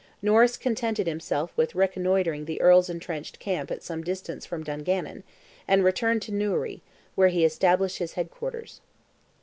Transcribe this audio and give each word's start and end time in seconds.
Norris 0.23 0.57
contented 0.57 1.05
himself 1.05 1.55
with 1.55 1.75
reconnoitring 1.75 2.45
the 2.45 2.59
Earl's 2.59 2.89
entrenched 2.89 3.37
camp 3.37 3.69
at 3.69 3.83
some 3.83 4.03
distance 4.03 4.47
from 4.47 4.63
Dungannon, 4.63 5.23
and 5.67 5.83
returned 5.83 6.23
to 6.23 6.33
Newry, 6.33 6.81
where 7.13 7.27
he 7.29 7.45
established 7.45 7.99
his 7.99 8.13
head 8.13 8.31
quarters. 8.31 8.81